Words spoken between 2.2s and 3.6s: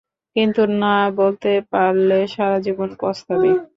সারাজীবন পস্তাবি।